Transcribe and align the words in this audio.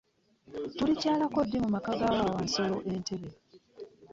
Tulikyalako 0.77 1.39
ddi 1.45 1.57
mu 1.63 1.69
maka 1.75 1.91
g'aba 1.99 2.29
Wansolo 2.35 2.77
e 2.89 2.91
Ntebe? 3.01 3.29